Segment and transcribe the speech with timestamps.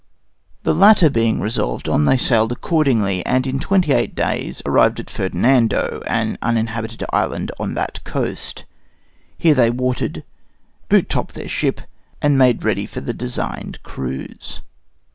[0.63, 5.11] The latter being resolved on, they sailed accordingly, and in twenty eight days arrived at
[5.11, 8.65] Ferdinando, an uninhabited island on that coast.
[9.37, 10.23] Here they watered,
[10.89, 11.81] boot topped their ship,
[12.19, 14.63] and made ready for the designed cruise.